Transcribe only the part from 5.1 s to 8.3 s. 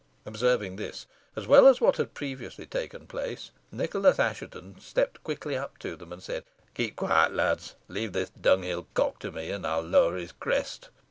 quickly up to them, and said "Keep quiet, lads. Leave